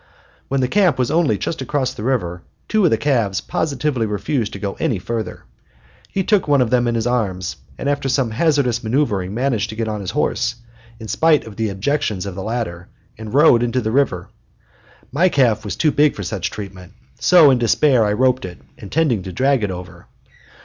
When 0.47 0.61
the 0.61 0.67
camp 0.67 0.97
was 0.97 1.11
only 1.11 1.37
just 1.37 1.61
across 1.61 1.93
the 1.93 2.01
river, 2.01 2.41
two 2.67 2.85
of 2.85 2.89
the 2.89 2.97
calves 2.97 3.39
positively 3.39 4.07
refused 4.07 4.51
to 4.53 4.57
go 4.57 4.73
any 4.79 4.97
further. 4.97 5.43
He 6.09 6.23
took 6.23 6.47
one 6.47 6.59
of 6.59 6.71
them 6.71 6.87
in 6.87 6.95
his 6.95 7.05
arms, 7.05 7.57
and 7.77 7.87
after 7.87 8.09
some 8.09 8.31
hazardous 8.31 8.83
maneuvering 8.83 9.31
managed 9.35 9.69
to 9.69 9.75
get 9.75 9.87
on 9.87 10.01
his 10.01 10.09
horse, 10.09 10.55
in 10.99 11.07
spite 11.07 11.45
of 11.45 11.55
the 11.55 11.69
objections 11.69 12.25
of 12.25 12.33
the 12.33 12.41
latter, 12.41 12.87
and 13.19 13.31
rode 13.31 13.61
into 13.61 13.79
the 13.79 13.91
river. 13.91 14.29
My 15.11 15.29
calf 15.29 15.63
was 15.63 15.75
too 15.75 15.91
big 15.91 16.15
for 16.15 16.23
such 16.23 16.49
treatment, 16.49 16.93
so 17.19 17.51
in 17.51 17.59
despair 17.59 18.03
I 18.03 18.13
roped 18.13 18.43
it, 18.45 18.57
intending 18.79 19.21
to 19.21 19.31
drag 19.31 19.61
it 19.61 19.69
over. 19.69 20.07